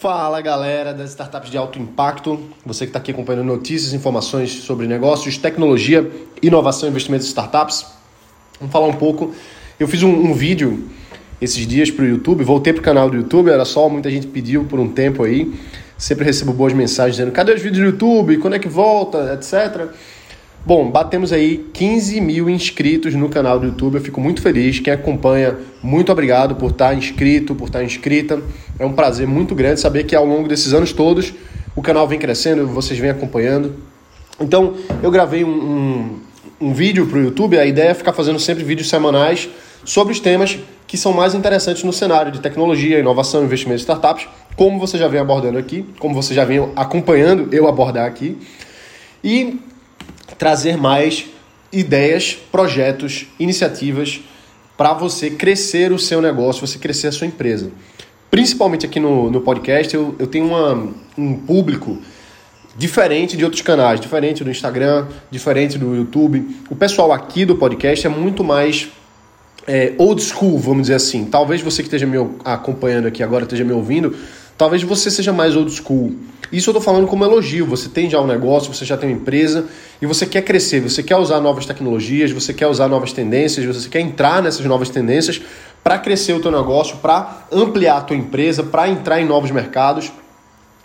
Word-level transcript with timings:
Fala 0.00 0.40
galera 0.40 0.94
das 0.94 1.10
startups 1.10 1.50
de 1.50 1.58
alto 1.58 1.76
impacto, 1.76 2.38
você 2.64 2.84
que 2.84 2.90
está 2.90 3.00
aqui 3.00 3.10
acompanhando 3.10 3.44
notícias, 3.44 3.92
informações 3.92 4.48
sobre 4.48 4.86
negócios, 4.86 5.36
tecnologia, 5.36 6.08
inovação 6.40 6.88
investimentos 6.88 7.26
em 7.26 7.30
startups. 7.30 7.84
Vamos 8.60 8.72
falar 8.72 8.86
um 8.86 8.92
pouco. 8.92 9.34
Eu 9.76 9.88
fiz 9.88 10.04
um, 10.04 10.08
um 10.08 10.32
vídeo 10.32 10.88
esses 11.40 11.66
dias 11.66 11.90
para 11.90 12.04
o 12.04 12.06
YouTube, 12.06 12.44
voltei 12.44 12.72
para 12.72 12.80
o 12.80 12.84
canal 12.84 13.10
do 13.10 13.16
YouTube, 13.16 13.50
era 13.50 13.64
só, 13.64 13.88
muita 13.88 14.08
gente 14.08 14.28
pediu 14.28 14.66
por 14.66 14.78
um 14.78 14.88
tempo 14.88 15.24
aí. 15.24 15.52
Sempre 15.96 16.24
recebo 16.26 16.52
boas 16.52 16.72
mensagens 16.72 17.16
dizendo: 17.16 17.32
cadê 17.32 17.52
os 17.52 17.60
vídeos 17.60 17.80
do 17.80 17.86
YouTube? 17.86 18.38
Quando 18.38 18.54
é 18.54 18.60
que 18.60 18.68
volta? 18.68 19.34
etc. 19.34 19.92
Bom, 20.68 20.90
batemos 20.90 21.32
aí 21.32 21.66
15 21.72 22.20
mil 22.20 22.50
inscritos 22.50 23.14
no 23.14 23.30
canal 23.30 23.58
do 23.58 23.68
YouTube. 23.68 23.94
Eu 23.94 24.02
fico 24.02 24.20
muito 24.20 24.42
feliz. 24.42 24.78
Quem 24.78 24.92
acompanha, 24.92 25.56
muito 25.82 26.12
obrigado 26.12 26.56
por 26.56 26.72
estar 26.72 26.92
inscrito, 26.92 27.54
por 27.54 27.68
estar 27.68 27.82
inscrita. 27.82 28.38
É 28.78 28.84
um 28.84 28.92
prazer 28.92 29.26
muito 29.26 29.54
grande 29.54 29.80
saber 29.80 30.04
que 30.04 30.14
ao 30.14 30.26
longo 30.26 30.46
desses 30.46 30.74
anos 30.74 30.92
todos 30.92 31.32
o 31.74 31.80
canal 31.80 32.06
vem 32.06 32.18
crescendo, 32.18 32.66
vocês 32.66 33.00
vêm 33.00 33.08
acompanhando. 33.08 33.76
Então, 34.38 34.74
eu 35.02 35.10
gravei 35.10 35.42
um, 35.42 35.48
um, 35.48 36.20
um 36.60 36.74
vídeo 36.74 37.06
para 37.06 37.18
o 37.18 37.22
YouTube. 37.22 37.58
A 37.58 37.64
ideia 37.64 37.88
é 37.88 37.94
ficar 37.94 38.12
fazendo 38.12 38.38
sempre 38.38 38.62
vídeos 38.62 38.90
semanais 38.90 39.48
sobre 39.86 40.12
os 40.12 40.20
temas 40.20 40.58
que 40.86 40.98
são 40.98 41.14
mais 41.14 41.34
interessantes 41.34 41.82
no 41.82 41.94
cenário 41.94 42.30
de 42.30 42.40
tecnologia, 42.40 42.98
inovação, 42.98 43.42
investimento 43.42 43.80
em 43.80 43.84
startups, 43.84 44.28
como 44.54 44.78
você 44.78 44.98
já 44.98 45.08
vem 45.08 45.18
abordando 45.18 45.56
aqui, 45.56 45.86
como 45.98 46.14
você 46.14 46.34
já 46.34 46.44
vem 46.44 46.68
acompanhando 46.76 47.48
eu 47.52 47.66
abordar 47.66 48.04
aqui. 48.04 48.36
E 49.24 49.58
trazer 50.38 50.76
mais 50.76 51.26
ideias, 51.72 52.34
projetos, 52.50 53.26
iniciativas 53.38 54.20
para 54.76 54.94
você 54.94 55.28
crescer 55.30 55.92
o 55.92 55.98
seu 55.98 56.22
negócio, 56.22 56.64
você 56.66 56.78
crescer 56.78 57.08
a 57.08 57.12
sua 57.12 57.26
empresa. 57.26 57.70
Principalmente 58.30 58.86
aqui 58.86 59.00
no, 59.00 59.28
no 59.30 59.40
podcast, 59.40 59.92
eu, 59.94 60.14
eu 60.18 60.26
tenho 60.26 60.46
uma, 60.46 60.94
um 61.16 61.34
público 61.34 61.98
diferente 62.76 63.36
de 63.36 63.44
outros 63.44 63.60
canais, 63.62 64.00
diferente 64.00 64.44
do 64.44 64.50
Instagram, 64.50 65.08
diferente 65.30 65.76
do 65.76 65.96
YouTube. 65.96 66.46
O 66.70 66.76
pessoal 66.76 67.12
aqui 67.12 67.44
do 67.44 67.56
podcast 67.56 68.06
é 68.06 68.10
muito 68.10 68.44
mais 68.44 68.88
é, 69.66 69.94
old 69.98 70.22
school, 70.22 70.58
vamos 70.58 70.82
dizer 70.82 70.94
assim. 70.94 71.24
Talvez 71.24 71.60
você 71.60 71.82
que 71.82 71.88
esteja 71.88 72.06
me 72.06 72.16
acompanhando 72.44 73.08
aqui 73.08 73.22
agora, 73.22 73.42
esteja 73.42 73.64
me 73.64 73.72
ouvindo, 73.72 74.14
talvez 74.56 74.82
você 74.84 75.10
seja 75.10 75.32
mais 75.32 75.56
old 75.56 75.72
school. 75.72 76.14
Isso 76.52 76.70
eu 76.70 76.72
estou 76.72 76.82
falando 76.82 77.06
como 77.06 77.24
elogio. 77.24 77.66
Você 77.66 77.88
tem 77.88 78.08
já 78.08 78.20
um 78.20 78.26
negócio, 78.26 78.72
você 78.72 78.84
já 78.84 78.96
tem 78.96 79.10
uma 79.10 79.16
empresa 79.16 79.66
e 80.00 80.06
você 80.06 80.26
quer 80.26 80.42
crescer, 80.42 80.80
você 80.80 81.02
quer 81.02 81.16
usar 81.16 81.40
novas 81.40 81.66
tecnologias, 81.66 82.30
você 82.30 82.54
quer 82.54 82.66
usar 82.66 82.88
novas 82.88 83.12
tendências, 83.12 83.64
você 83.64 83.88
quer 83.88 84.00
entrar 84.00 84.42
nessas 84.42 84.64
novas 84.64 84.88
tendências 84.88 85.40
para 85.82 85.98
crescer 85.98 86.32
o 86.32 86.40
teu 86.40 86.50
negócio, 86.50 86.96
para 86.98 87.46
ampliar 87.52 87.98
a 87.98 88.00
tua 88.00 88.16
empresa, 88.16 88.62
para 88.62 88.88
entrar 88.88 89.20
em 89.20 89.24
novos 89.24 89.50
mercados. 89.50 90.10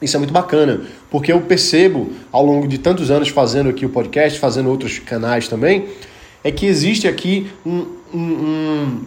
Isso 0.02 0.18
é 0.18 0.20
muito 0.20 0.34
bacana, 0.34 0.82
porque 1.10 1.32
eu 1.32 1.40
percebo 1.42 2.12
ao 2.32 2.46
longo 2.46 2.68
de 2.68 2.78
tantos 2.78 3.10
anos 3.10 3.30
fazendo 3.30 3.70
aqui 3.70 3.86
o 3.86 3.90
podcast, 3.90 4.38
fazendo 4.38 4.70
outros 4.70 5.00
canais 5.00 5.48
também, 5.48 5.88
é 6.44 6.52
que 6.52 6.66
existe 6.66 7.08
aqui 7.08 7.50
um, 7.66 7.86
um, 8.14 9.02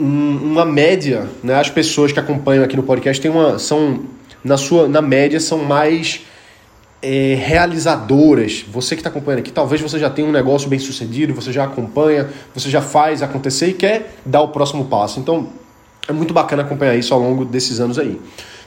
um, 0.00 0.38
uma 0.42 0.64
média, 0.64 1.28
né? 1.42 1.54
As 1.54 1.70
pessoas 1.70 2.10
que 2.10 2.18
acompanham 2.18 2.64
aqui 2.64 2.76
no 2.76 2.82
podcast 2.82 3.22
têm 3.22 3.30
uma, 3.30 3.60
são 3.60 4.00
na 4.44 4.56
sua 4.56 4.86
na 4.86 5.00
média 5.00 5.40
são 5.40 5.58
mais 5.64 6.20
é, 7.04 7.34
realizadoras. 7.34 8.64
Você 8.68 8.94
que 8.94 9.00
está 9.00 9.10
acompanhando 9.10 9.40
aqui, 9.40 9.50
talvez 9.50 9.80
você 9.80 9.98
já 9.98 10.08
tenha 10.08 10.26
um 10.26 10.32
negócio 10.32 10.68
bem 10.68 10.78
sucedido, 10.78 11.34
você 11.34 11.52
já 11.52 11.64
acompanha, 11.64 12.28
você 12.54 12.70
já 12.70 12.80
faz 12.80 13.22
acontecer 13.22 13.68
e 13.68 13.72
quer 13.74 14.14
dar 14.24 14.40
o 14.40 14.48
próximo 14.48 14.86
passo. 14.86 15.20
Então 15.20 15.48
é 16.08 16.12
muito 16.12 16.32
bacana 16.32 16.62
acompanhar 16.62 16.96
isso 16.96 17.12
ao 17.12 17.20
longo 17.20 17.44
desses 17.44 17.80
anos 17.80 17.98
aí. 17.98 18.20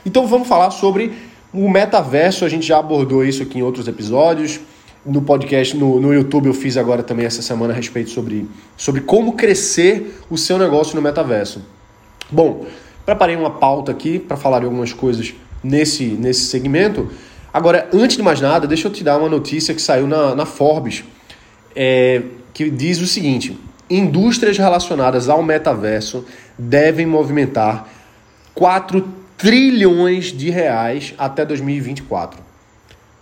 Então 0.06 0.26
vamos 0.26 0.46
falar 0.46 0.70
sobre 0.70 1.12
o 1.52 1.68
metaverso. 1.68 2.44
A 2.44 2.48
gente 2.48 2.66
já 2.66 2.78
abordou 2.78 3.24
isso 3.24 3.42
aqui 3.42 3.58
em 3.58 3.62
outros 3.62 3.88
episódios. 3.88 4.60
No 5.04 5.22
podcast, 5.22 5.76
no, 5.76 6.00
no 6.00 6.12
YouTube, 6.12 6.46
eu 6.46 6.54
fiz 6.54 6.76
agora 6.76 7.02
também 7.02 7.24
essa 7.24 7.40
semana 7.40 7.72
a 7.72 7.76
respeito 7.76 8.10
sobre, 8.10 8.48
sobre 8.76 9.00
como 9.00 9.32
crescer 9.32 10.20
o 10.28 10.36
seu 10.36 10.58
negócio 10.58 10.94
no 10.94 11.02
metaverso. 11.02 11.62
Bom, 12.30 12.66
preparei 13.06 13.34
uma 13.34 13.50
pauta 13.50 13.90
aqui 13.90 14.18
para 14.18 14.36
falar 14.36 14.58
de 14.58 14.66
algumas 14.66 14.92
coisas 14.92 15.34
nesse, 15.62 16.04
nesse 16.04 16.46
segmento. 16.46 17.10
Agora, 17.52 17.88
antes 17.92 18.16
de 18.16 18.22
mais 18.22 18.40
nada, 18.40 18.66
deixa 18.66 18.88
eu 18.88 18.92
te 18.92 19.02
dar 19.02 19.16
uma 19.16 19.28
notícia 19.28 19.74
que 19.74 19.80
saiu 19.82 20.06
na, 20.06 20.34
na 20.34 20.46
Forbes, 20.46 21.04
é, 21.74 22.22
que 22.52 22.70
diz 22.70 23.00
o 23.00 23.06
seguinte: 23.06 23.58
indústrias 23.88 24.58
relacionadas 24.58 25.28
ao 25.28 25.42
metaverso 25.42 26.24
devem 26.58 27.06
movimentar 27.06 27.88
4 28.54 29.06
trilhões 29.36 30.26
de 30.26 30.50
reais 30.50 31.14
até 31.16 31.44
2024. 31.44 32.40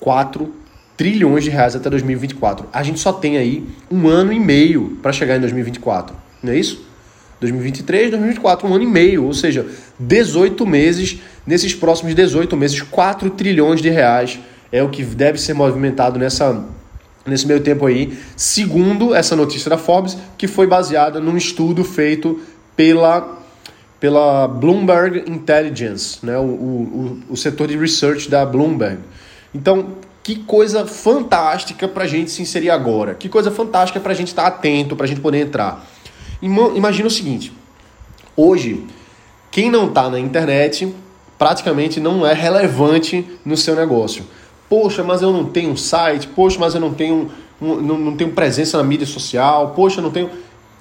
4 0.00 0.52
trilhões 0.96 1.44
de 1.44 1.50
reais 1.50 1.76
até 1.76 1.90
2024. 1.90 2.66
A 2.72 2.82
gente 2.82 2.98
só 2.98 3.12
tem 3.12 3.36
aí 3.36 3.66
um 3.90 4.08
ano 4.08 4.32
e 4.32 4.40
meio 4.40 4.98
para 5.02 5.12
chegar 5.12 5.36
em 5.36 5.40
2024, 5.40 6.16
não 6.42 6.52
é 6.52 6.58
isso? 6.58 6.85
2023, 7.40 8.10
2024, 8.10 8.68
um 8.68 8.74
ano 8.74 8.84
e 8.84 8.86
meio, 8.86 9.24
ou 9.24 9.34
seja, 9.34 9.66
18 9.98 10.66
meses. 10.66 11.18
Nesses 11.46 11.74
próximos 11.74 12.14
18 12.14 12.56
meses, 12.56 12.80
4 12.82 13.30
trilhões 13.30 13.80
de 13.80 13.88
reais 13.88 14.38
é 14.72 14.82
o 14.82 14.88
que 14.88 15.04
deve 15.04 15.38
ser 15.38 15.54
movimentado 15.54 16.18
nessa, 16.18 16.64
nesse 17.24 17.46
meio 17.46 17.60
tempo 17.60 17.86
aí, 17.86 18.18
segundo 18.36 19.14
essa 19.14 19.36
notícia 19.36 19.70
da 19.70 19.78
Forbes, 19.78 20.16
que 20.36 20.46
foi 20.46 20.66
baseada 20.66 21.20
num 21.20 21.36
estudo 21.36 21.84
feito 21.84 22.40
pela, 22.76 23.38
pela 24.00 24.48
Bloomberg 24.48 25.24
Intelligence, 25.30 26.24
né? 26.24 26.36
o, 26.36 26.42
o, 26.42 27.22
o 27.30 27.36
setor 27.36 27.68
de 27.68 27.76
research 27.76 28.28
da 28.28 28.44
Bloomberg. 28.44 28.98
Então, 29.54 29.96
que 30.22 30.36
coisa 30.36 30.84
fantástica 30.84 31.86
para 31.86 32.04
a 32.04 32.06
gente 32.08 32.30
se 32.30 32.42
inserir 32.42 32.70
agora, 32.70 33.14
que 33.14 33.28
coisa 33.28 33.50
fantástica 33.50 34.00
para 34.00 34.10
a 34.10 34.14
gente 34.14 34.28
estar 34.28 34.42
tá 34.42 34.48
atento, 34.48 34.96
para 34.96 35.04
a 35.04 35.08
gente 35.08 35.20
poder 35.20 35.38
entrar. 35.38 35.86
Imagina 36.40 37.08
o 37.08 37.10
seguinte: 37.10 37.52
hoje, 38.36 38.84
quem 39.50 39.70
não 39.70 39.86
está 39.86 40.08
na 40.10 40.18
internet 40.18 40.92
praticamente 41.38 42.00
não 42.00 42.26
é 42.26 42.32
relevante 42.32 43.26
no 43.44 43.56
seu 43.56 43.74
negócio. 43.74 44.24
Poxa, 44.68 45.04
mas 45.04 45.22
eu 45.22 45.32
não 45.32 45.44
tenho 45.44 45.70
um 45.70 45.76
site, 45.76 46.26
poxa, 46.28 46.58
mas 46.58 46.74
eu 46.74 46.80
não 46.80 46.92
tenho, 46.92 47.30
um, 47.60 47.76
não, 47.76 47.98
não 47.98 48.16
tenho 48.16 48.32
presença 48.32 48.76
na 48.76 48.84
mídia 48.84 49.06
social, 49.06 49.72
poxa, 49.76 50.00
eu 50.00 50.02
não 50.02 50.10
tenho. 50.10 50.30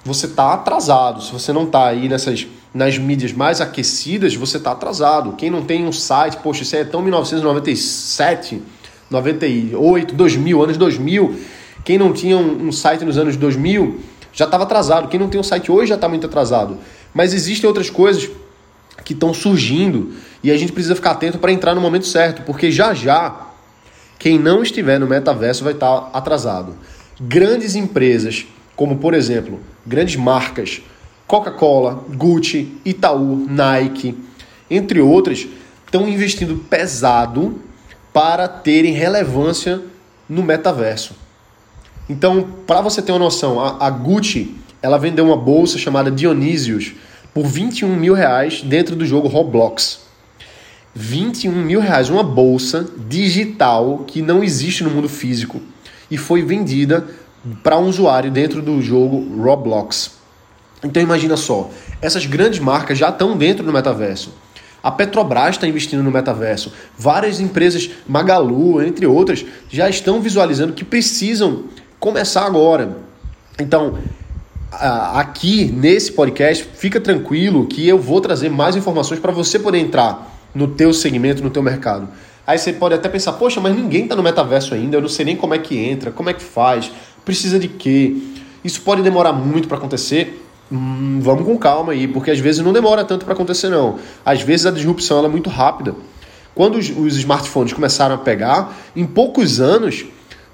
Você 0.03 0.27
está 0.27 0.53
atrasado. 0.53 1.21
Se 1.21 1.31
você 1.31 1.51
não 1.51 1.63
está 1.63 1.87
aí 1.87 2.07
nessas 2.07 2.47
nas 2.73 2.97
mídias 2.97 3.31
mais 3.31 3.61
aquecidas, 3.61 4.35
você 4.35 4.57
está 4.57 4.73
atrasado. 4.73 5.33
Quem 5.37 5.49
não 5.49 5.63
tem 5.63 5.85
um 5.87 5.93
site, 5.93 6.37
poxa, 6.37 6.63
isso 6.63 6.75
é 6.75 6.83
tão 6.83 7.01
1997, 7.01 8.61
98, 9.09 10.13
2000, 10.13 10.61
anos 10.61 10.77
2000. 10.77 11.39
Quem 11.85 11.97
não 11.97 12.11
tinha 12.11 12.37
um, 12.37 12.67
um 12.67 12.71
site 12.73 13.05
nos 13.05 13.17
anos 13.17 13.37
2000 13.37 13.99
já 14.35 14.45
estava 14.45 14.63
atrasado. 14.63 15.07
Quem 15.07 15.19
não 15.19 15.29
tem 15.29 15.39
um 15.39 15.43
site 15.43 15.71
hoje 15.71 15.89
já 15.89 15.95
está 15.95 16.09
muito 16.09 16.27
atrasado. 16.27 16.77
Mas 17.13 17.33
existem 17.33 17.67
outras 17.67 17.89
coisas 17.89 18.29
que 19.03 19.13
estão 19.13 19.33
surgindo 19.33 20.13
e 20.43 20.51
a 20.51 20.57
gente 20.57 20.73
precisa 20.73 20.95
ficar 20.95 21.11
atento 21.11 21.39
para 21.39 21.51
entrar 21.51 21.73
no 21.73 21.81
momento 21.81 22.05
certo, 22.05 22.41
porque 22.43 22.71
já 22.71 22.93
já 22.93 23.47
quem 24.19 24.37
não 24.37 24.61
estiver 24.61 24.99
no 24.99 25.07
metaverso 25.07 25.63
vai 25.63 25.73
estar 25.73 26.01
tá 26.01 26.17
atrasado. 26.17 26.75
Grandes 27.19 27.75
empresas, 27.75 28.45
como 28.75 28.97
por 28.97 29.13
exemplo, 29.13 29.59
grandes 29.85 30.17
marcas, 30.17 30.81
Coca-Cola, 31.25 32.03
Gucci, 32.09 32.77
Itaú, 32.83 33.47
Nike, 33.49 34.17
entre 34.69 34.99
outras, 34.99 35.47
estão 35.85 36.07
investindo 36.07 36.57
pesado 36.69 37.61
para 38.11 38.47
terem 38.47 38.93
relevância 38.93 39.81
no 40.27 40.43
metaverso. 40.43 41.24
Então, 42.09 42.47
para 42.67 42.81
você 42.81 43.01
ter 43.01 43.11
uma 43.11 43.19
noção, 43.19 43.59
a, 43.59 43.87
a, 43.87 43.89
Gucci 43.89 44.55
ela 44.81 44.99
vendeu 44.99 45.25
uma 45.25 45.37
bolsa 45.37 45.79
chamada 45.79 46.11
Dionysius 46.11 46.93
por 47.33 47.45
21 47.45 47.95
mil 47.95 48.13
reais 48.13 48.61
dentro 48.61 48.95
do 48.95 49.05
jogo 49.05 49.27
Roblox. 49.27 50.01
21 50.93 51.51
mil 51.51 51.81
reais, 51.81 52.09
uma 52.09 52.23
bolsa 52.23 52.87
digital 53.09 54.03
que 54.05 54.21
não 54.21 54.43
existe 54.43 54.83
no 54.83 54.91
mundo 54.91 55.09
físico 55.09 55.59
e 56.09 56.17
foi 56.17 56.43
vendida 56.43 57.05
para 57.63 57.77
um 57.77 57.87
usuário 57.87 58.31
dentro 58.31 58.61
do 58.61 58.81
jogo 58.81 59.41
Roblox. 59.43 60.11
Então 60.83 61.01
imagina 61.01 61.35
só, 61.35 61.69
essas 62.01 62.25
grandes 62.25 62.59
marcas 62.59 62.97
já 62.97 63.09
estão 63.09 63.35
dentro 63.35 63.65
do 63.65 63.73
metaverso. 63.73 64.33
A 64.81 64.91
Petrobras 64.91 65.55
está 65.55 65.67
investindo 65.67 66.03
no 66.03 66.11
metaverso. 66.11 66.71
Várias 66.95 67.39
empresas, 67.39 67.89
Magalu, 68.07 68.83
entre 68.83 69.07
outras, 69.07 69.43
já 69.67 69.89
estão 69.89 70.21
visualizando 70.21 70.73
que 70.73 70.85
precisam 70.85 71.63
começar 71.99 72.45
agora. 72.45 72.97
Então, 73.59 73.97
aqui 74.71 75.65
nesse 75.65 76.11
podcast, 76.11 76.67
fica 76.73 76.99
tranquilo 76.99 77.65
que 77.65 77.87
eu 77.87 77.97
vou 77.97 78.19
trazer 78.19 78.49
mais 78.49 78.75
informações 78.75 79.19
para 79.19 79.31
você 79.31 79.57
poder 79.57 79.79
entrar 79.79 80.31
no 80.53 80.67
teu 80.67 80.93
segmento, 80.93 81.43
no 81.43 81.49
teu 81.49 81.63
mercado. 81.63 82.07
Aí 82.45 82.57
você 82.57 82.73
pode 82.73 82.93
até 82.93 83.09
pensar, 83.09 83.33
poxa, 83.33 83.59
mas 83.59 83.75
ninguém 83.75 84.03
está 84.03 84.15
no 84.15 84.21
metaverso 84.21 84.73
ainda, 84.73 84.97
eu 84.97 85.01
não 85.01 85.09
sei 85.09 85.25
nem 85.25 85.35
como 85.35 85.53
é 85.53 85.57
que 85.57 85.77
entra, 85.77 86.11
como 86.11 86.29
é 86.29 86.33
que 86.33 86.43
faz, 86.43 86.91
precisa 87.23 87.57
de 87.57 87.67
quê. 87.67 88.15
Isso 88.63 88.81
pode 88.81 89.01
demorar 89.01 89.33
muito 89.33 89.67
para 89.67 89.77
acontecer, 89.77 90.45
hum, 90.71 91.19
vamos 91.21 91.45
com 91.45 91.57
calma 91.57 91.93
aí, 91.93 92.07
porque 92.07 92.29
às 92.29 92.39
vezes 92.39 92.63
não 92.63 92.71
demora 92.71 93.03
tanto 93.03 93.25
para 93.25 93.33
acontecer 93.33 93.69
não. 93.69 93.97
Às 94.23 94.41
vezes 94.41 94.65
a 94.65 94.71
disrupção 94.71 95.25
é 95.25 95.27
muito 95.27 95.49
rápida. 95.49 95.95
Quando 96.53 96.77
os, 96.77 96.89
os 96.89 97.17
smartphones 97.17 97.73
começaram 97.73 98.15
a 98.15 98.17
pegar, 98.17 98.75
em 98.95 99.05
poucos 99.05 99.59
anos 99.59 100.05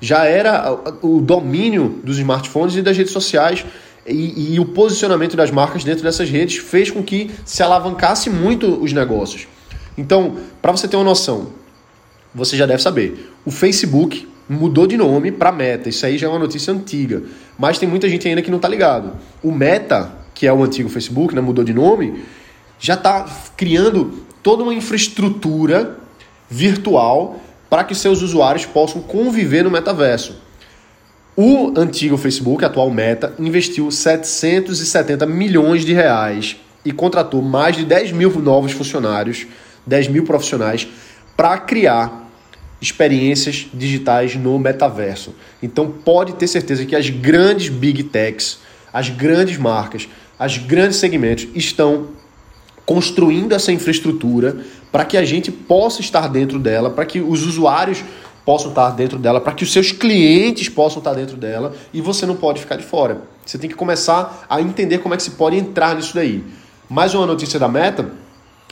já 0.01 0.25
era 0.25 0.74
o 1.01 1.21
domínio 1.21 2.01
dos 2.03 2.18
smartphones 2.18 2.75
e 2.75 2.81
das 2.81 2.98
redes 2.98 3.13
sociais 3.13 3.63
e, 4.06 4.56
e, 4.56 4.59
o 4.59 4.65
posicionamento 4.65 5.38
das 5.38 5.51
marcas 5.51 5.83
dentro 5.83 6.03
dessas 6.03 6.27
redes 6.27 6.57
fez 6.57 6.89
com 6.89 7.03
que 7.03 7.30
se 7.45 7.62
alavancasse 7.62 8.31
muito 8.31 8.81
os 8.81 8.92
negócios. 8.92 9.48
Então, 9.95 10.38
para 10.59 10.71
você 10.71 10.88
ter 10.88 10.95
uma 10.95 11.06
noção, 11.06 11.50
você 12.33 12.57
já 12.57 12.65
deve 12.65 12.81
saber, 12.81 13.31
o 13.45 13.51
Facebook 13.51 14.27
mudou 14.50 14.88
de 14.88 14.98
nome 14.98 15.31
para 15.31 15.51
Meta. 15.51 15.88
Isso 15.88 16.03
aí 16.06 16.18
já 16.18 16.25
é 16.25 16.30
uma 16.30 16.39
notícia 16.39 16.74
antiga, 16.74 17.21
mas 17.57 17.77
tem 17.77 17.88
muita 17.88 18.09
gente 18.09 18.27
ainda 18.27 18.42
que 18.42 18.50
não 18.50 18.57
está 18.57 18.68
ligado. 18.68 19.13
O 19.44 19.51
Meta, 19.51 20.12
que 20.33 20.48
é 20.48 20.53
o 20.53 20.63
antigo 20.63 20.89
Facebook, 20.89 21.36
né, 21.36 21.42
mudou 21.42 21.63
de 21.63 21.74
nome, 21.74 22.24
já 22.80 22.95
está 22.95 23.30
criando 23.56 24.24
toda 24.42 24.63
uma 24.63 24.74
infraestrutura 24.74 25.98
virtual 26.50 27.39
para 27.71 27.85
que 27.85 27.95
seus 27.95 28.21
usuários 28.21 28.65
possam 28.65 29.01
conviver 29.01 29.63
no 29.63 29.71
metaverso. 29.71 30.35
O 31.38 31.71
antigo 31.77 32.18
Facebook, 32.18 32.65
atual 32.65 32.91
Meta, 32.91 33.33
investiu 33.39 33.89
770 33.89 35.25
milhões 35.25 35.85
de 35.85 35.94
reais 35.94 36.57
e 36.83 36.91
contratou 36.91 37.41
mais 37.41 37.77
de 37.77 37.85
10 37.85 38.12
mil 38.12 38.29
novos 38.41 38.73
funcionários, 38.73 39.47
10 39.88 40.09
mil 40.09 40.25
profissionais, 40.25 40.85
para 41.38 41.57
criar 41.59 42.29
experiências 42.81 43.68
digitais 43.74 44.35
no 44.35 44.59
metaverso. 44.59 45.33
Então 45.63 45.89
pode 45.89 46.33
ter 46.33 46.47
certeza 46.47 46.85
que 46.85 46.95
as 46.95 47.09
grandes 47.09 47.69
big 47.69 48.03
techs, 48.03 48.59
as 48.91 49.07
grandes 49.07 49.56
marcas, 49.56 50.09
as 50.38 50.57
grandes 50.57 50.97
segmentos 50.97 51.47
estão 51.56 52.09
construindo 52.91 53.53
essa 53.53 53.71
infraestrutura 53.71 54.57
para 54.91 55.05
que 55.05 55.15
a 55.15 55.23
gente 55.23 55.49
possa 55.49 56.01
estar 56.01 56.27
dentro 56.27 56.59
dela, 56.59 56.89
para 56.89 57.05
que 57.05 57.21
os 57.21 57.45
usuários 57.45 58.03
possam 58.45 58.67
estar 58.67 58.89
dentro 58.89 59.17
dela, 59.17 59.39
para 59.39 59.53
que 59.53 59.63
os 59.63 59.71
seus 59.71 59.93
clientes 59.93 60.67
possam 60.67 60.97
estar 60.97 61.13
dentro 61.13 61.38
dela 61.38 61.73
e 61.93 62.01
você 62.01 62.25
não 62.25 62.35
pode 62.35 62.59
ficar 62.59 62.75
de 62.75 62.83
fora. 62.83 63.21
Você 63.45 63.57
tem 63.57 63.69
que 63.69 63.77
começar 63.77 64.45
a 64.49 64.59
entender 64.59 64.97
como 64.97 65.13
é 65.13 65.17
que 65.17 65.23
se 65.23 65.31
pode 65.31 65.55
entrar 65.55 65.95
nisso 65.95 66.13
daí. 66.13 66.43
Mais 66.89 67.13
uma 67.13 67.25
notícia 67.25 67.57
da 67.57 67.69
Meta, 67.69 68.11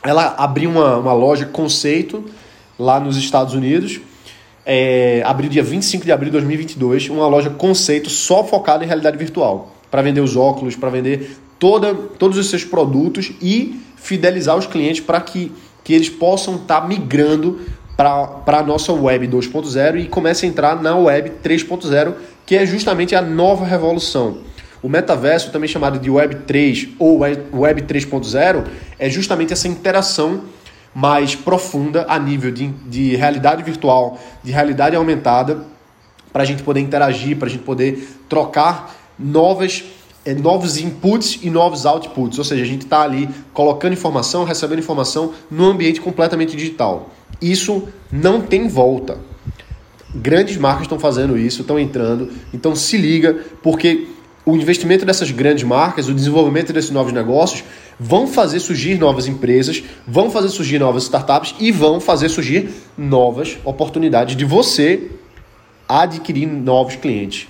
ela 0.04 0.36
abriu 0.38 0.69
uma, 0.69 0.98
uma 0.98 1.13
loja 1.13 1.45
conceito 1.45 2.25
lá 2.77 3.00
nos 3.00 3.16
Estados 3.16 3.54
Unidos, 3.54 4.01
é, 4.66 5.24
abriu 5.25 5.50
dia 5.50 5.63
25 5.63 6.04
de 6.04 6.12
abril 6.12 6.27
de 6.27 6.33
2022, 6.33 7.07
uma 7.07 7.27
loja 7.27 7.50
conceito 7.51 8.10
só 8.10 8.44
focada 8.44 8.83
em 8.83 8.88
realidade 8.88 9.18
virtual, 9.18 9.74
para 9.89 10.01
vender 10.01 10.19
os 10.19 10.36
óculos, 10.36 10.75
para 10.75 10.89
vender 10.89 11.38
toda, 11.59 11.94
todos 11.94 12.38
os 12.38 12.50
seus 12.50 12.63
produtos 12.63 13.31
e 13.41 13.81
fidelizar 13.97 14.57
os 14.57 14.65
clientes 14.65 15.01
para 15.01 15.19
que, 15.21 15.51
que 15.83 15.94
eles 15.94 16.09
possam 16.09 16.56
estar 16.56 16.81
tá 16.81 16.88
migrando 16.88 17.59
para 17.95 18.59
a 18.59 18.63
nossa 18.63 18.94
web 18.94 19.27
2.0 19.27 20.00
e 20.00 20.07
comece 20.07 20.45
a 20.45 20.50
entrar 20.50 20.81
na 20.81 20.95
web 20.95 21.33
3.0, 21.44 22.13
que 22.45 22.56
é 22.56 22.65
justamente 22.65 23.13
a 23.13 23.21
nova 23.21 23.65
revolução. 23.65 24.38
O 24.81 24.88
metaverso, 24.88 25.51
também 25.51 25.67
chamado 25.67 26.00
de 26.00 26.09
Web 26.09 26.35
3 26.47 26.89
ou 26.97 27.19
Web 27.19 27.81
3.0, 27.81 28.63
é 28.97 29.09
justamente 29.09 29.51
essa 29.51 29.67
interação 29.67 30.44
mais 30.95 31.35
profunda 31.35 32.06
a 32.07 32.17
nível 32.17 32.50
de, 32.50 32.67
de 32.67 33.15
realidade 33.17 33.61
virtual, 33.61 34.17
de 34.41 34.53
realidade 34.53 34.95
aumentada, 34.95 35.65
para 36.31 36.44
a 36.44 36.45
gente 36.45 36.63
poder 36.63 36.79
interagir, 36.79 37.35
para 37.38 37.47
a 37.47 37.51
gente 37.51 37.63
poder 37.63 38.07
trocar 38.29 38.95
novas 39.17 39.83
é, 40.30 40.34
novos 40.36 40.78
inputs 40.78 41.40
e 41.42 41.50
novos 41.50 41.88
outputs, 41.88 42.38
ou 42.38 42.46
seja, 42.46 42.62
a 42.62 42.66
gente 42.66 42.84
está 42.84 43.02
ali 43.02 43.28
colocando 43.52 43.94
informação, 43.94 44.44
recebendo 44.44 44.78
informação 44.78 45.34
no 45.50 45.66
ambiente 45.66 46.00
completamente 46.00 46.56
digital. 46.56 47.10
Isso 47.42 47.88
não 48.12 48.40
tem 48.40 48.68
volta. 48.68 49.18
Grandes 50.14 50.56
marcas 50.58 50.84
estão 50.84 51.00
fazendo 51.00 51.36
isso, 51.36 51.62
estão 51.62 51.80
entrando, 51.80 52.31
então 52.54 52.76
se 52.76 52.96
liga, 52.96 53.40
porque 53.64 54.08
o 54.46 54.56
investimento 54.56 55.04
dessas 55.04 55.31
grandes 55.31 55.64
marcas, 55.64 56.08
o 56.08 56.14
desenvolvimento 56.14 56.72
desses 56.72 56.92
novos 56.92 57.12
negócios, 57.12 57.64
vão 58.00 58.28
fazer 58.28 58.60
surgir 58.60 59.00
novas 59.00 59.28
empresas, 59.28 59.84
vão 60.08 60.30
fazer 60.30 60.50
surgir 60.50 60.78
novas 60.78 61.04
startups 61.04 61.56
e 61.60 61.72
vão 61.72 62.00
fazer 62.00 62.30
surgir 62.30 62.70
novas 62.96 63.58
oportunidades 63.66 64.36
de 64.36 64.46
você 64.46 65.10
adquirir 65.88 66.46
novos 66.46 66.96
clientes 66.98 67.48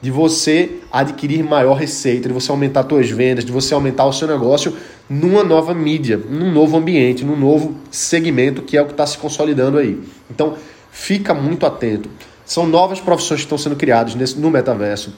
de 0.00 0.10
você 0.10 0.80
adquirir 0.92 1.42
maior 1.42 1.74
receita, 1.74 2.28
de 2.28 2.34
você 2.34 2.50
aumentar 2.50 2.86
suas 2.88 3.10
vendas, 3.10 3.44
de 3.44 3.50
você 3.50 3.74
aumentar 3.74 4.04
o 4.06 4.12
seu 4.12 4.28
negócio 4.28 4.76
numa 5.08 5.42
nova 5.42 5.74
mídia, 5.74 6.16
num 6.16 6.52
novo 6.52 6.76
ambiente, 6.76 7.24
num 7.24 7.36
novo 7.36 7.74
segmento 7.90 8.62
que 8.62 8.76
é 8.76 8.82
o 8.82 8.86
que 8.86 8.92
está 8.92 9.06
se 9.06 9.18
consolidando 9.18 9.78
aí. 9.78 10.00
Então, 10.30 10.54
fica 10.90 11.34
muito 11.34 11.66
atento. 11.66 12.08
São 12.44 12.66
novas 12.66 13.00
profissões 13.00 13.40
que 13.40 13.46
estão 13.46 13.58
sendo 13.58 13.76
criadas 13.76 14.14
nesse, 14.14 14.38
no 14.38 14.50
metaverso. 14.50 15.14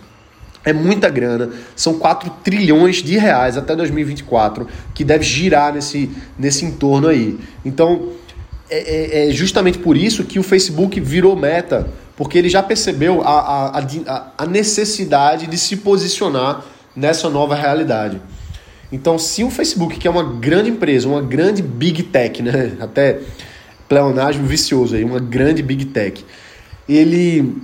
É 0.65 0.73
muita 0.73 1.09
grana, 1.09 1.50
são 1.75 1.94
4 1.94 2.31
trilhões 2.44 2.97
de 2.97 3.17
reais 3.17 3.56
até 3.56 3.75
2024 3.75 4.67
que 4.94 5.03
deve 5.05 5.25
girar 5.25 5.73
nesse, 5.73 6.11
nesse 6.38 6.65
entorno 6.65 7.09
aí. 7.09 7.38
Então, 7.65 8.11
é, 8.69 9.26
é, 9.26 9.29
é 9.29 9.33
justamente 9.33 9.79
por 9.79 9.97
isso 9.97 10.25
que 10.25 10.38
o 10.38 10.43
Facebook 10.43 11.00
virou 11.00 11.35
meta 11.35 11.88
porque 12.20 12.37
ele 12.37 12.50
já 12.50 12.62
percebeu 12.62 13.22
a, 13.22 13.78
a, 13.78 14.32
a, 14.37 14.44
necessidade 14.44 15.46
de 15.46 15.56
se 15.56 15.75
posicionar 15.78 16.62
nessa 16.94 17.31
nova 17.31 17.55
realidade. 17.55 18.20
Então, 18.93 19.19
se 19.19 19.43
o 19.43 19.49
Facebook, 19.49 19.99
que 19.99 20.06
é 20.06 20.11
uma 20.11 20.22
grande 20.22 20.69
empresa, 20.69 21.08
uma 21.08 21.22
grande 21.22 21.62
big 21.62 22.02
tech, 22.02 22.43
né? 22.43 22.72
até 22.78 23.20
pleonasmo 23.88 24.44
vicioso 24.46 24.96
aí, 24.96 25.02
uma 25.02 25.19
grande 25.19 25.62
big 25.62 25.87
tech, 25.87 26.22
ele, 26.87 27.56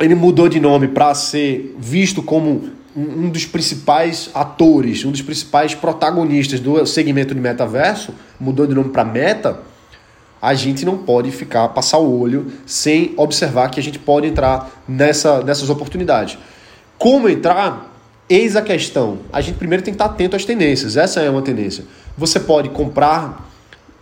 ele 0.00 0.16
mudou 0.16 0.48
de 0.48 0.58
nome 0.58 0.88
para 0.88 1.14
ser 1.14 1.76
visto 1.78 2.24
como 2.24 2.70
um 2.96 3.30
dos 3.30 3.46
principais 3.46 4.30
atores, 4.34 5.04
um 5.04 5.12
dos 5.12 5.22
principais 5.22 5.76
protagonistas 5.76 6.58
do 6.58 6.84
segmento 6.86 7.36
de 7.36 7.40
metaverso, 7.40 8.12
mudou 8.40 8.66
de 8.66 8.74
nome 8.74 8.88
para 8.88 9.04
Meta 9.04 9.60
a 10.42 10.54
gente 10.54 10.84
não 10.84 10.98
pode 10.98 11.30
ficar, 11.30 11.68
passar 11.68 11.98
o 11.98 12.20
olho 12.20 12.52
sem 12.66 13.14
observar 13.16 13.70
que 13.70 13.78
a 13.78 13.82
gente 13.82 14.00
pode 14.00 14.26
entrar 14.26 14.82
nessa, 14.88 15.40
nessas 15.44 15.70
oportunidades. 15.70 16.36
Como 16.98 17.28
entrar? 17.28 17.94
Eis 18.28 18.56
a 18.56 18.62
questão. 18.62 19.18
A 19.32 19.40
gente 19.40 19.56
primeiro 19.56 19.84
tem 19.84 19.94
que 19.94 19.96
estar 19.96 20.06
atento 20.06 20.34
às 20.34 20.44
tendências. 20.44 20.96
Essa 20.96 21.20
é 21.20 21.30
uma 21.30 21.42
tendência. 21.42 21.84
Você 22.18 22.40
pode 22.40 22.70
comprar 22.70 23.51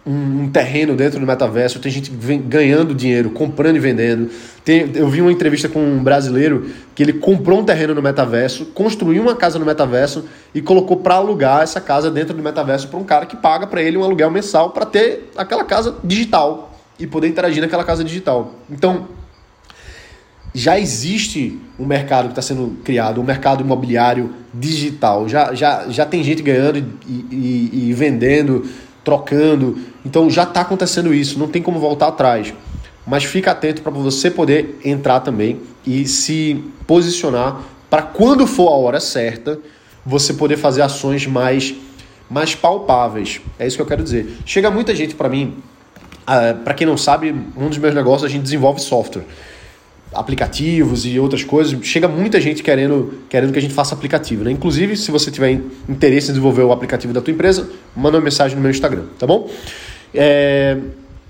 um, 0.06 0.48
terreno 0.48 0.96
dentro 0.96 1.20
do 1.20 1.26
metaverso, 1.26 1.78
tem 1.78 1.92
gente 1.92 2.10
ganhando 2.10 2.94
dinheiro, 2.94 3.30
comprando 3.30 3.76
e 3.76 3.78
vendendo. 3.78 4.30
Tem, 4.64 4.90
eu 4.94 5.08
vi 5.08 5.20
uma 5.20 5.30
entrevista 5.30 5.68
com 5.68 5.80
um 5.80 6.02
brasileiro 6.02 6.70
que 6.94 7.02
ele 7.02 7.14
comprou 7.14 7.60
um 7.60 7.64
terreno 7.64 7.94
no 7.94 8.02
metaverso, 8.02 8.66
construiu 8.66 9.22
uma 9.22 9.36
casa 9.36 9.58
no 9.58 9.66
metaverso 9.66 10.24
e 10.54 10.60
colocou 10.60 10.96
para 10.98 11.16
alugar 11.16 11.62
essa 11.62 11.80
casa 11.80 12.10
dentro 12.10 12.34
do 12.34 12.42
metaverso 12.42 12.88
para 12.88 12.98
um 12.98 13.04
cara 13.04 13.26
que 13.26 13.36
paga 13.36 13.66
para 13.66 13.82
ele 13.82 13.96
um 13.96 14.04
aluguel 14.04 14.30
mensal 14.30 14.70
para 14.70 14.86
ter 14.86 15.30
aquela 15.36 15.64
casa 15.64 15.96
digital 16.02 16.72
e 16.98 17.06
poder 17.06 17.28
interagir 17.28 17.62
naquela 17.62 17.84
casa 17.84 18.02
digital. 18.02 18.54
Então, 18.70 19.08
já 20.52 20.78
existe 20.78 21.58
um 21.78 21.86
mercado 21.86 22.26
que 22.26 22.32
está 22.32 22.42
sendo 22.42 22.78
criado, 22.82 23.20
um 23.20 23.24
mercado 23.24 23.62
imobiliário 23.62 24.34
digital. 24.52 25.28
Já, 25.28 25.54
já, 25.54 25.88
já 25.88 26.04
tem 26.04 26.24
gente 26.24 26.42
ganhando 26.42 26.78
e, 26.78 27.12
e, 27.30 27.70
e 27.88 27.92
vendendo 27.92 28.66
trocando. 29.04 29.78
Então 30.04 30.30
já 30.30 30.44
está 30.44 30.60
acontecendo 30.60 31.12
isso, 31.12 31.38
não 31.38 31.48
tem 31.48 31.62
como 31.62 31.78
voltar 31.78 32.08
atrás. 32.08 32.52
Mas 33.06 33.24
fica 33.24 33.50
atento 33.50 33.82
para 33.82 33.90
você 33.90 34.30
poder 34.30 34.78
entrar 34.84 35.20
também 35.20 35.60
e 35.86 36.06
se 36.06 36.62
posicionar 36.86 37.62
para 37.88 38.02
quando 38.02 38.46
for 38.46 38.68
a 38.68 38.76
hora 38.76 39.00
certa, 39.00 39.58
você 40.06 40.32
poder 40.32 40.56
fazer 40.56 40.82
ações 40.82 41.26
mais 41.26 41.74
mais 42.30 42.54
palpáveis. 42.54 43.40
É 43.58 43.66
isso 43.66 43.76
que 43.76 43.82
eu 43.82 43.86
quero 43.86 44.04
dizer. 44.04 44.38
Chega 44.46 44.70
muita 44.70 44.94
gente 44.94 45.16
para 45.16 45.28
mim, 45.28 45.56
uh, 45.56 45.62
ah, 46.28 46.54
para 46.62 46.74
quem 46.74 46.86
não 46.86 46.96
sabe, 46.96 47.34
um 47.56 47.68
dos 47.68 47.78
meus 47.78 47.92
negócios 47.92 48.22
a 48.22 48.32
gente 48.32 48.44
desenvolve 48.44 48.80
software 48.80 49.24
aplicativos 50.14 51.06
e 51.06 51.18
outras 51.18 51.44
coisas. 51.44 51.76
Chega 51.84 52.08
muita 52.08 52.40
gente 52.40 52.62
querendo, 52.62 53.20
querendo 53.28 53.52
que 53.52 53.58
a 53.58 53.62
gente 53.62 53.74
faça 53.74 53.94
aplicativo, 53.94 54.44
né? 54.44 54.50
Inclusive, 54.50 54.96
se 54.96 55.10
você 55.10 55.30
tiver 55.30 55.60
interesse 55.88 56.28
em 56.28 56.32
desenvolver 56.32 56.62
o 56.62 56.72
aplicativo 56.72 57.12
da 57.12 57.20
tua 57.20 57.32
empresa, 57.32 57.68
manda 57.96 58.16
uma 58.18 58.24
mensagem 58.24 58.56
no 58.56 58.62
meu 58.62 58.70
Instagram, 58.70 59.04
tá 59.18 59.26
bom? 59.26 59.48
É, 60.14 60.76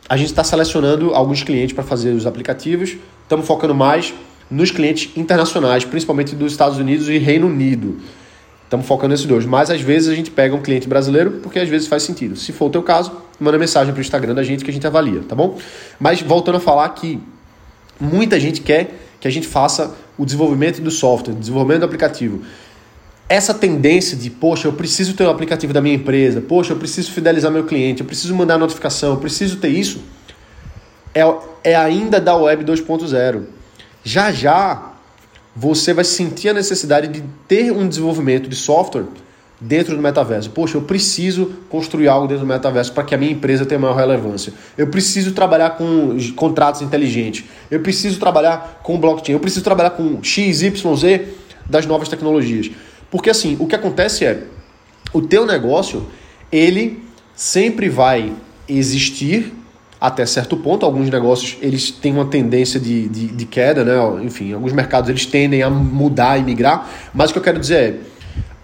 a 0.09 0.17
gente 0.17 0.29
está 0.29 0.43
selecionando 0.43 1.15
alguns 1.15 1.43
clientes 1.43 1.73
para 1.75 1.85
fazer 1.85 2.11
os 2.11 2.27
aplicativos. 2.27 2.97
Estamos 3.23 3.47
focando 3.47 3.75
mais 3.75 4.13
nos 4.51 4.71
clientes 4.71 5.17
internacionais, 5.17 5.85
principalmente 5.85 6.35
dos 6.35 6.53
Estados 6.53 6.79
Unidos 6.79 7.09
e 7.09 7.19
Reino 7.19 7.47
Unido. 7.47 7.99
Estamos 8.65 8.87
focando 8.87 9.11
nesses 9.11 9.27
dois. 9.27 9.45
Mas 9.45 9.71
às 9.71 9.81
vezes 9.81 10.09
a 10.09 10.15
gente 10.15 10.31
pega 10.31 10.55
um 10.55 10.61
cliente 10.61 10.89
brasileiro 10.89 11.41
porque 11.43 11.59
às 11.59 11.69
vezes 11.69 11.87
faz 11.87 12.03
sentido. 12.03 12.37
Se 12.37 12.53
for 12.53 12.67
o 12.67 12.71
teu 12.71 12.83
caso, 12.83 13.13
manda 13.39 13.59
mensagem 13.59 13.93
para 13.93 13.99
o 13.99 14.01
Instagram 14.01 14.35
da 14.35 14.43
gente 14.43 14.65
que 14.65 14.71
a 14.71 14.73
gente 14.73 14.87
avalia, 14.87 15.23
tá 15.29 15.35
bom? 15.35 15.59
Mas 15.99 16.23
voltando 16.23 16.57
a 16.57 16.61
falar 16.61 16.89
que 16.91 17.21
muita 18.01 18.39
gente 18.39 18.61
quer 18.61 18.95
que 19.21 19.29
a 19.29 19.31
gente 19.31 19.47
faça 19.47 19.95
o 20.17 20.25
desenvolvimento 20.25 20.81
do 20.81 20.91
software, 20.91 21.35
desenvolvimento 21.35 21.81
do 21.81 21.87
aplicativo. 21.87 22.43
Essa 23.31 23.55
tendência 23.55 24.17
de, 24.17 24.29
poxa, 24.29 24.67
eu 24.67 24.73
preciso 24.73 25.15
ter 25.15 25.23
o 25.23 25.29
um 25.29 25.31
aplicativo 25.31 25.73
da 25.73 25.81
minha 25.81 25.95
empresa, 25.95 26.41
poxa, 26.41 26.73
eu 26.73 26.77
preciso 26.77 27.13
fidelizar 27.13 27.49
meu 27.53 27.65
cliente, 27.65 28.01
eu 28.01 28.07
preciso 28.07 28.35
mandar 28.35 28.59
notificação, 28.59 29.11
eu 29.11 29.19
preciso 29.19 29.59
ter 29.59 29.69
isso, 29.69 30.01
é, 31.15 31.23
é 31.63 31.77
ainda 31.77 32.21
da 32.21 32.35
Web 32.35 32.65
2.0. 32.65 33.45
Já 34.03 34.33
já 34.33 34.95
você 35.55 35.95
vai 35.95 36.03
sentir 36.03 36.49
a 36.49 36.55
necessidade 36.55 37.07
de 37.07 37.23
ter 37.47 37.71
um 37.71 37.89
desenvolvimento 37.89 38.49
de 38.49 38.57
software 38.57 39.05
dentro 39.61 39.95
do 39.95 40.03
metaverso. 40.03 40.51
Poxa, 40.51 40.77
eu 40.77 40.83
preciso 40.83 41.53
construir 41.69 42.09
algo 42.09 42.27
dentro 42.27 42.45
do 42.45 42.49
metaverso 42.49 42.93
para 42.93 43.05
que 43.05 43.15
a 43.15 43.19
minha 43.19 43.31
empresa 43.31 43.65
tenha 43.65 43.79
maior 43.79 43.95
relevância. 43.95 44.53
Eu 44.77 44.89
preciso 44.89 45.33
trabalhar 45.33 45.71
com 45.71 46.17
contratos 46.35 46.83
inteligentes. 46.83 47.45
Eu 47.71 47.79
preciso 47.79 48.19
trabalhar 48.19 48.81
com 48.83 48.99
blockchain. 48.99 49.35
Eu 49.35 49.41
preciso 49.41 49.63
trabalhar 49.63 49.91
com 49.91 50.21
X, 50.21 50.63
Y, 50.63 50.97
Z 50.97 51.29
das 51.69 51.87
novas 51.87 52.09
tecnologias. 52.09 52.71
Porque 53.11 53.31
assim, 53.31 53.57
o 53.59 53.67
que 53.67 53.75
acontece 53.75 54.25
é, 54.25 54.45
o 55.13 55.21
teu 55.21 55.45
negócio, 55.45 56.07
ele 56.53 57.03
sempre 57.35 57.89
vai 57.89 58.33
existir 58.69 59.53
até 60.01 60.25
certo 60.25 60.57
ponto. 60.57 60.87
Alguns 60.87 61.11
negócios 61.11 61.59
eles 61.61 61.91
têm 61.91 62.13
uma 62.13 62.27
tendência 62.27 62.79
de, 62.79 63.09
de, 63.09 63.27
de 63.29 63.45
queda, 63.47 63.85
né? 63.85 64.25
Enfim, 64.25 64.53
alguns 64.53 64.73
mercados 64.73 65.11
eles 65.11 65.27
tendem 65.27 65.63
a 65.63 65.69
mudar 65.69 66.39
e 66.39 66.43
migrar. 66.43 66.89
Mas 67.13 67.31
o 67.31 67.33
que 67.33 67.39
eu 67.39 67.43
quero 67.43 67.59
dizer 67.59 67.77
é, 67.77 67.99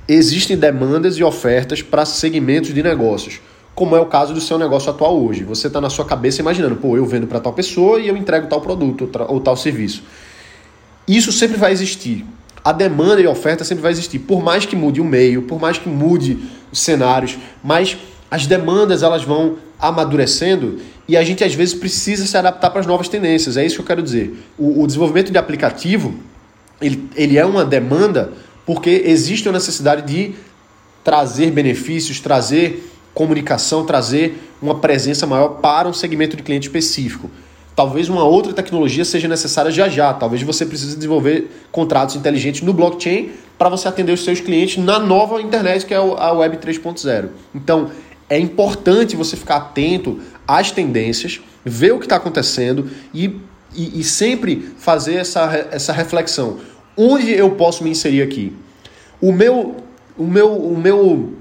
existem 0.08 0.56
demandas 0.56 1.18
e 1.18 1.24
ofertas 1.24 1.82
para 1.82 2.04
segmentos 2.04 2.72
de 2.72 2.82
negócios. 2.82 3.40
Como 3.74 3.94
é 3.94 4.00
o 4.00 4.06
caso 4.06 4.32
do 4.32 4.40
seu 4.40 4.58
negócio 4.58 4.88
atual 4.88 5.20
hoje. 5.20 5.44
Você 5.44 5.66
está 5.66 5.80
na 5.80 5.90
sua 5.90 6.06
cabeça 6.06 6.40
imaginando, 6.40 6.76
pô, 6.76 6.96
eu 6.96 7.04
vendo 7.04 7.26
para 7.26 7.40
tal 7.40 7.52
pessoa 7.52 8.00
e 8.00 8.08
eu 8.08 8.16
entrego 8.16 8.46
tal 8.46 8.60
produto 8.60 9.10
ou 9.28 9.40
tal 9.40 9.56
serviço. 9.56 10.02
Isso 11.06 11.30
sempre 11.30 11.58
vai 11.58 11.72
existir 11.72 12.24
a 12.66 12.72
demanda 12.72 13.20
e 13.20 13.26
a 13.26 13.30
oferta 13.30 13.62
sempre 13.62 13.80
vai 13.80 13.92
existir. 13.92 14.18
Por 14.18 14.42
mais 14.42 14.66
que 14.66 14.74
mude 14.74 15.00
o 15.00 15.04
meio, 15.04 15.42
por 15.42 15.60
mais 15.60 15.78
que 15.78 15.88
mude 15.88 16.36
os 16.72 16.80
cenários, 16.80 17.38
mas 17.62 17.96
as 18.28 18.44
demandas 18.44 19.04
elas 19.04 19.22
vão 19.22 19.58
amadurecendo 19.78 20.80
e 21.06 21.16
a 21.16 21.22
gente 21.22 21.44
às 21.44 21.54
vezes 21.54 21.74
precisa 21.74 22.26
se 22.26 22.36
adaptar 22.36 22.70
para 22.70 22.80
as 22.80 22.86
novas 22.86 23.08
tendências. 23.08 23.56
É 23.56 23.64
isso 23.64 23.76
que 23.76 23.82
eu 23.82 23.86
quero 23.86 24.02
dizer. 24.02 24.36
O, 24.58 24.82
o 24.82 24.86
desenvolvimento 24.88 25.30
de 25.30 25.38
aplicativo 25.38 26.12
ele, 26.80 27.08
ele 27.14 27.38
é 27.38 27.46
uma 27.46 27.64
demanda 27.64 28.32
porque 28.66 29.04
existe 29.06 29.48
a 29.48 29.52
necessidade 29.52 30.02
de 30.02 30.34
trazer 31.04 31.52
benefícios, 31.52 32.18
trazer 32.18 32.92
comunicação, 33.14 33.86
trazer 33.86 34.42
uma 34.60 34.80
presença 34.80 35.24
maior 35.24 35.60
para 35.60 35.86
um 35.86 35.92
segmento 35.92 36.36
de 36.36 36.42
cliente 36.42 36.66
específico. 36.66 37.30
Talvez 37.76 38.08
uma 38.08 38.24
outra 38.24 38.54
tecnologia 38.54 39.04
seja 39.04 39.28
necessária 39.28 39.70
já 39.70 39.86
já. 39.86 40.14
Talvez 40.14 40.42
você 40.42 40.64
precise 40.64 40.96
desenvolver 40.96 41.50
contratos 41.70 42.16
inteligentes 42.16 42.62
no 42.62 42.72
blockchain 42.72 43.32
para 43.58 43.68
você 43.68 43.86
atender 43.86 44.12
os 44.12 44.24
seus 44.24 44.40
clientes 44.40 44.82
na 44.82 44.98
nova 44.98 45.42
internet, 45.42 45.84
que 45.84 45.92
é 45.92 45.98
a 45.98 46.32
Web 46.32 46.56
3.0. 46.56 47.28
Então, 47.54 47.90
é 48.30 48.38
importante 48.38 49.14
você 49.14 49.36
ficar 49.36 49.56
atento 49.56 50.18
às 50.48 50.70
tendências, 50.70 51.38
ver 51.62 51.92
o 51.92 51.98
que 51.98 52.06
está 52.06 52.16
acontecendo 52.16 52.90
e, 53.12 53.38
e, 53.74 54.00
e, 54.00 54.04
sempre 54.04 54.72
fazer 54.78 55.16
essa, 55.16 55.68
essa 55.70 55.92
reflexão. 55.92 56.58
Onde 56.96 57.30
eu 57.30 57.50
posso 57.50 57.84
me 57.84 57.90
inserir 57.90 58.22
aqui? 58.22 58.56
O 59.20 59.30
meu, 59.32 59.76
o 60.16 60.24
meu, 60.24 60.50
o 60.56 60.78
meu, 60.78 61.34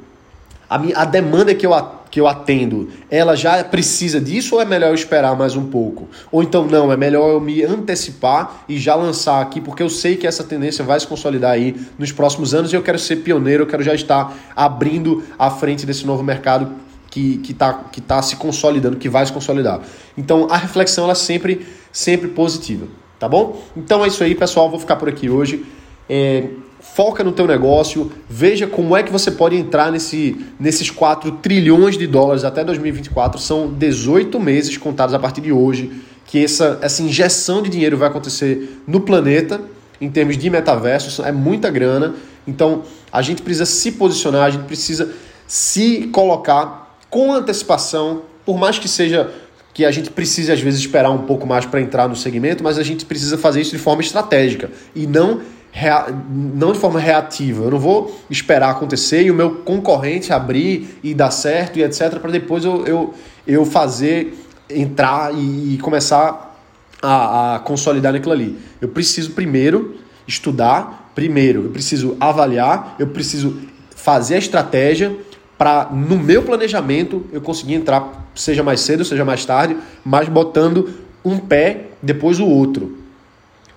a, 0.70 0.78
minha, 0.78 0.98
a 0.98 1.06
demanda 1.06 1.56
que 1.56 1.66
eu 1.66 1.74
que 2.16 2.22
eu 2.22 2.30
atendo, 2.30 2.88
ela 3.12 3.36
já 3.36 3.62
precisa 3.62 4.22
disso 4.22 4.56
ou 4.56 4.62
é 4.62 4.66
melhor 4.66 4.88
eu 4.88 4.96
esperar 4.96 5.36
mais 5.36 5.58
um 5.58 5.66
pouco? 5.66 6.08
Ou 6.32 6.42
então 6.42 6.66
não, 6.66 6.90
é 6.90 6.96
melhor 6.96 7.30
eu 7.30 7.42
me 7.42 7.62
antecipar 7.62 8.64
e 8.70 8.80
já 8.80 8.96
lançar 8.96 9.42
aqui, 9.42 9.60
porque 9.60 9.84
eu 9.84 9.90
sei 9.90 10.16
que 10.16 10.26
essa 10.26 10.42
tendência 10.42 10.82
vai 10.82 10.98
se 10.98 11.06
consolidar 11.06 11.52
aí 11.52 11.76
nos 12.00 12.14
próximos 12.14 12.54
anos 12.54 12.72
e 12.72 12.76
eu 12.78 12.82
quero 12.82 12.98
ser 12.98 13.18
pioneiro, 13.18 13.64
eu 13.64 13.68
quero 13.68 13.84
já 13.84 13.94
estar 13.94 14.34
abrindo 14.56 15.26
a 15.38 15.52
frente 15.52 15.86
desse 15.86 16.06
novo 16.08 16.24
mercado 16.24 16.72
que 17.12 17.42
está 17.50 17.74
que 17.74 18.00
tá 18.00 18.22
se 18.22 18.38
consolidando, 18.38 18.96
que 18.96 19.10
vai 19.10 19.26
se 19.26 19.34
consolidar. 19.34 19.82
Então 20.18 20.48
a 20.50 20.56
reflexão 20.56 21.04
ela 21.04 21.12
é 21.12 21.16
sempre, 21.16 21.68
sempre 21.92 22.30
positiva, 22.30 22.88
tá 23.20 23.28
bom? 23.28 23.62
Então 23.76 24.06
é 24.06 24.08
isso 24.08 24.24
aí, 24.24 24.36
pessoal. 24.36 24.70
Vou 24.70 24.80
ficar 24.80 24.96
por 24.96 25.10
aqui 25.10 25.30
hoje. 25.30 25.66
É, 26.10 26.48
foca 26.94 27.24
no 27.24 27.32
teu 27.32 27.48
negócio, 27.48 28.12
veja 28.30 28.68
como 28.68 28.96
é 28.96 29.04
que 29.04 29.12
você 29.12 29.32
pode 29.32 29.56
entrar 29.56 29.92
nesse, 29.92 30.46
nesses 30.60 30.90
4 30.90 31.32
trilhões 31.34 31.98
de 31.98 32.08
dólares 32.08 32.44
até 32.44 32.64
2024. 32.64 33.40
São 33.40 33.74
18 33.74 34.40
meses 34.40 34.78
contados 34.78 35.14
a 35.14 35.20
partir 35.20 35.42
de 35.42 35.52
hoje 35.52 35.92
que 36.26 36.44
essa, 36.44 36.80
essa 36.82 37.02
injeção 37.02 37.62
de 37.62 37.70
dinheiro 37.70 37.98
vai 37.98 38.08
acontecer 38.08 38.82
no 38.88 39.02
planeta 39.02 39.62
em 40.00 40.10
termos 40.10 40.38
de 40.38 40.50
metaverso, 40.50 41.24
é 41.24 41.32
muita 41.32 41.70
grana. 41.70 42.16
Então 42.48 42.84
a 43.12 43.22
gente 43.22 43.42
precisa 43.42 43.66
se 43.66 43.94
posicionar, 43.94 44.46
a 44.46 44.50
gente 44.50 44.66
precisa 44.66 45.10
se 45.48 46.08
colocar 46.14 46.98
com 47.10 47.34
antecipação, 47.34 48.22
por 48.46 48.58
mais 48.58 48.80
que 48.80 48.88
seja 48.88 49.32
que 49.74 49.84
a 49.84 49.92
gente 49.92 50.10
precise 50.10 50.52
às 50.52 50.62
vezes 50.62 50.80
esperar 50.80 51.12
um 51.12 51.24
pouco 51.24 51.46
mais 51.46 51.66
para 51.66 51.82
entrar 51.82 52.08
no 52.08 52.16
segmento, 52.16 52.64
mas 52.64 52.78
a 52.78 52.84
gente 52.84 53.06
precisa 53.06 53.38
fazer 53.38 53.60
isso 53.60 53.72
de 53.72 53.78
forma 53.78 54.02
estratégica 54.02 54.72
e 54.96 55.06
não 55.06 55.42
rea... 55.76 56.08
não 56.30 56.72
de 56.72 56.80
forma 56.80 57.00
reativa. 57.00 57.66
Eu 57.66 57.72
não 57.72 57.80
vou 57.80 58.18
esperar 58.30 58.72
acontecer 58.72 59.24
e 59.24 59.32
o 59.32 59.36
meu 59.36 59.56
concorrente 59.56 60.32
abrir 60.32 61.00
e 61.04 61.14
dar 61.14 61.32
certo 61.32 61.78
e 61.78 61.84
etc. 61.84 62.18
para 62.18 62.32
depois 62.32 62.64
eu, 62.64 62.88
eu, 62.88 63.14
eu 63.46 63.66
fazer, 63.66 64.34
entrar 64.70 65.34
e, 65.36 65.78
começar 65.80 66.58
a, 67.02 67.56
a 67.56 67.60
consolidar 67.60 68.14
naquilo 68.14 68.32
ali. 68.32 68.58
Eu 68.80 68.88
preciso 68.88 69.32
primeiro 69.32 69.96
estudar, 70.26 71.12
primeiro 71.14 71.66
eu 71.66 71.70
preciso 71.70 72.16
avaliar, 72.20 72.96
eu 72.98 73.08
preciso 73.08 73.60
fazer 73.94 74.36
a 74.36 74.40
estratégia 74.40 75.16
para 75.58 75.90
no 75.92 76.18
meu 76.18 76.44
planejamento 76.44 77.26
eu 77.32 77.42
conseguir 77.42 77.74
entrar, 77.74 78.30
seja 78.34 78.64
mais 78.64 78.80
cedo, 78.80 79.04
seja 79.04 79.26
mais 79.26 79.46
tarde, 79.46 79.76
mas 80.04 80.30
botando 80.30 80.90
um 81.24 81.38
pé 81.38 81.88
depois 82.02 82.40
o 82.40 82.46
outro. 82.46 83.05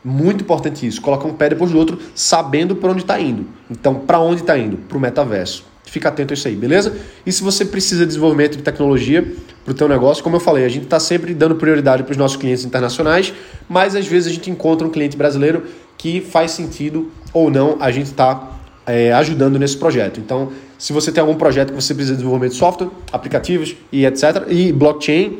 Muito 0.08 0.42
importante 0.42 0.86
isso. 0.86 1.02
Colocar 1.02 1.28
um 1.28 1.34
pé 1.34 1.50
depois 1.50 1.70
do 1.70 1.76
outro, 1.76 1.98
sabendo 2.14 2.74
para 2.74 2.90
onde 2.90 3.02
está 3.02 3.20
indo. 3.20 3.46
Então, 3.70 3.94
para 3.94 4.18
onde 4.18 4.40
está 4.40 4.56
indo? 4.56 4.78
Para 4.78 4.96
o 4.96 5.00
metaverso. 5.00 5.66
Fica 5.84 6.08
atento 6.08 6.32
a 6.32 6.34
isso 6.34 6.48
aí, 6.48 6.56
beleza? 6.56 6.96
E 7.26 7.32
se 7.32 7.42
você 7.42 7.64
precisa 7.64 8.00
de 8.00 8.08
desenvolvimento 8.08 8.56
de 8.56 8.62
tecnologia 8.62 9.22
para 9.64 9.72
o 9.72 9.74
teu 9.74 9.86
negócio, 9.86 10.24
como 10.24 10.36
eu 10.36 10.40
falei, 10.40 10.64
a 10.64 10.68
gente 10.68 10.84
está 10.84 10.98
sempre 10.98 11.34
dando 11.34 11.56
prioridade 11.56 12.02
para 12.04 12.12
os 12.12 12.16
nossos 12.16 12.38
clientes 12.38 12.64
internacionais, 12.64 13.34
mas 13.68 13.94
às 13.94 14.06
vezes 14.06 14.30
a 14.30 14.34
gente 14.34 14.50
encontra 14.50 14.86
um 14.86 14.90
cliente 14.90 15.16
brasileiro 15.16 15.64
que 15.98 16.22
faz 16.22 16.52
sentido 16.52 17.10
ou 17.32 17.50
não 17.50 17.76
a 17.80 17.90
gente 17.90 18.06
está 18.06 18.58
é, 18.86 19.12
ajudando 19.12 19.58
nesse 19.58 19.76
projeto. 19.76 20.20
Então, 20.20 20.52
se 20.78 20.92
você 20.92 21.12
tem 21.12 21.20
algum 21.20 21.34
projeto 21.34 21.68
que 21.68 21.74
você 21.74 21.94
precisa 21.94 22.14
de 22.14 22.18
desenvolvimento 22.18 22.52
de 22.52 22.58
software, 22.58 22.88
aplicativos 23.12 23.76
e 23.92 24.06
etc., 24.06 24.46
e 24.48 24.72
blockchain, 24.72 25.38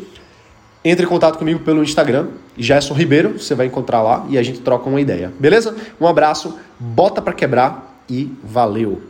entre 0.90 1.04
em 1.04 1.09
contato 1.09 1.38
comigo 1.38 1.61
pelo 1.61 1.83
Instagram, 1.83 2.28
Gerson 2.57 2.95
Ribeiro, 2.95 3.38
você 3.38 3.54
vai 3.54 3.66
encontrar 3.66 4.02
lá 4.02 4.26
e 4.28 4.38
a 4.38 4.42
gente 4.42 4.61
troca 4.61 4.88
uma 4.88 5.00
ideia. 5.00 5.33
Beleza? 5.38 5.75
Um 6.00 6.07
abraço, 6.07 6.57
bota 6.78 7.21
para 7.21 7.33
quebrar 7.33 8.02
e 8.09 8.33
valeu! 8.42 9.07